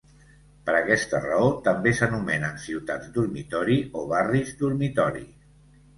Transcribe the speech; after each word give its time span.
Per 0.69 0.73
aquesta 0.77 1.19
raó, 1.25 1.49
també 1.67 1.93
s'anomenen 1.99 2.57
ciutats 2.65 3.13
dormitori 3.19 3.79
o 4.01 4.05
barris 4.15 4.55
dormitori. 4.63 5.23